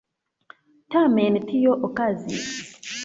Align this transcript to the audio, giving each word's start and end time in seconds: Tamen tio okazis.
Tamen 0.95 1.37
tio 1.51 1.77
okazis. 1.89 2.49